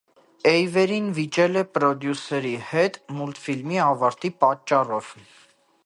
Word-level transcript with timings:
Էյվերին 0.51 1.11
վիճել 1.17 1.59
է 1.61 1.63
պրոդյուսերի 1.77 2.55
հետ՝ 2.71 2.99
մուլտֆիլմի 3.19 3.81
ավարտի 3.91 4.35
պատճառով։ 4.45 5.15